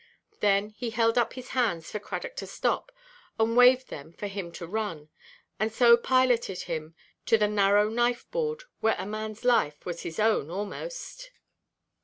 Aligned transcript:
Then 0.39 0.69
he 0.71 0.89
held 0.89 1.15
up 1.15 1.33
his 1.33 1.49
hands 1.49 1.91
for 1.91 1.99
Cradock 1.99 2.35
to 2.37 2.47
stop 2.47 2.91
and 3.39 3.55
waved 3.55 3.89
them 3.89 4.11
for 4.13 4.25
him 4.25 4.51
to 4.53 4.65
run; 4.65 5.09
and 5.59 5.71
so 5.71 5.95
piloted 5.95 6.61
him 6.63 6.95
to 7.27 7.37
the 7.37 7.47
narrow 7.47 7.87
knife–board, 7.87 8.63
"where 8.79 8.95
a 8.95 9.03
manʼs 9.05 9.45
life 9.45 9.85
was 9.85 10.01
his 10.01 10.17
own 10.19 10.47
aʼmost." 10.47 11.25